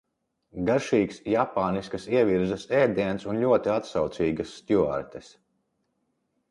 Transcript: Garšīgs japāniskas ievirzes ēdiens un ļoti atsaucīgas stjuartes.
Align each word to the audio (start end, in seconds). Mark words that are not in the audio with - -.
Garšīgs 0.69 1.19
japāniskas 1.33 2.07
ievirzes 2.13 2.65
ēdiens 2.79 3.27
un 3.33 3.41
ļoti 3.45 3.75
atsaucīgas 3.77 4.59
stjuartes. 4.63 5.33